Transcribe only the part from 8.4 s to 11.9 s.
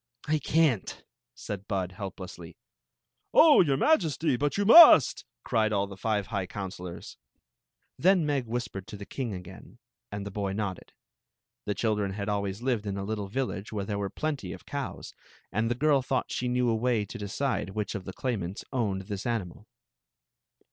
wh^r^ to the king again, and the hof fio^ieif. The